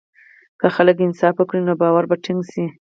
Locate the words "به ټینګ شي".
2.09-2.65